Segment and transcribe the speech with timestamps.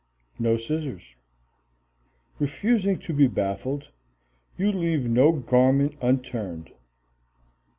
[0.39, 1.15] No scissors.
[2.39, 3.89] Refusing to be baffled,
[4.57, 6.71] you leave no garment unturned.